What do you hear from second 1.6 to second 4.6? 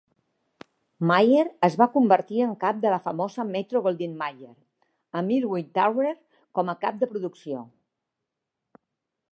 es va convertir en cap de la famosa Metro-Goldwyn-Mayer,